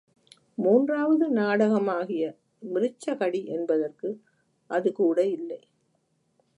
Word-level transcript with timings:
மூன்றாவது 0.57 1.25
நாடகமாகிய, 1.29 2.23
மிருச்ச 2.63 3.17
கடி 3.17 3.45
என்பதற்கு 3.47 4.09
அதுகூட 4.69 5.25
இல்லை. 5.29 5.61